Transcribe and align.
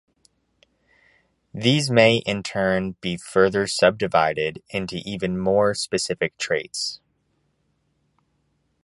These 1.53 1.91
may 1.91 2.23
in 2.25 2.41
turn 2.41 2.93
be 3.01 3.17
further 3.17 3.67
subdivided 3.67 4.63
into 4.71 4.95
even 5.05 5.37
more 5.37 5.75
specific 5.75 6.39
traits. 6.39 6.99